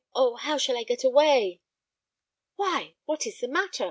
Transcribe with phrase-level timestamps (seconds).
[0.15, 0.35] Oh!
[0.37, 1.61] how shall I get away?"
[2.55, 3.79] "Why, what is the matter?"